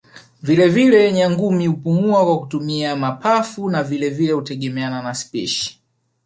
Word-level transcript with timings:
Vile 0.41 0.67
vile 0.69 1.11
Nyangumi 1.11 1.67
hupumua 1.67 2.25
kwa 2.25 2.39
kutumia 2.39 2.95
mapafu 2.95 3.69
na 3.69 3.83
vile 3.83 4.09
vile 4.09 4.31
hutegemeana 4.33 5.01
na 5.01 5.13
spishi 5.13 5.81